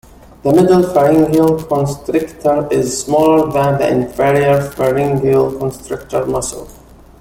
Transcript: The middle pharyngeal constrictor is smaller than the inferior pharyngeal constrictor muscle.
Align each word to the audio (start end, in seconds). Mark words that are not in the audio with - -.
The 0.41 0.51
middle 0.51 0.81
pharyngeal 0.91 1.63
constrictor 1.65 2.67
is 2.71 3.03
smaller 3.03 3.51
than 3.51 3.77
the 3.77 3.87
inferior 3.87 4.59
pharyngeal 4.71 5.59
constrictor 5.59 6.25
muscle. 6.25 6.67